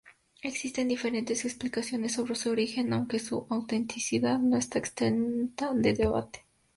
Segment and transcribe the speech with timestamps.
[0.41, 6.43] Existen diferentes explicaciones sobre su origen, aunque su autenticidad no está exenta de debate.